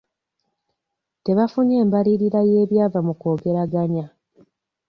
[1.23, 4.05] Tebafunye mbalirira y'ebyava mu kwogeraganya.